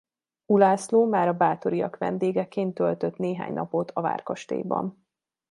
[0.45, 5.05] Ulászló már a Báthoryak vendégeként töltött néhány napot a várkastélyban.